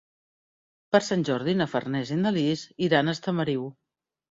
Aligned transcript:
Per 0.95 1.01
Sant 1.07 1.25
Jordi 1.31 1.55
na 1.59 1.69
Farners 1.75 2.15
i 2.17 2.19
na 2.23 2.33
Lis 2.39 2.65
iran 2.89 3.07
a 3.07 3.17
Estamariu. 3.21 3.71